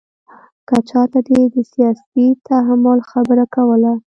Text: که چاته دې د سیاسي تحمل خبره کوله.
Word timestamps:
که 0.67 0.75
چاته 0.89 1.19
دې 1.27 1.41
د 1.53 1.55
سیاسي 1.71 2.25
تحمل 2.47 2.99
خبره 3.11 3.45
کوله. 3.55 3.93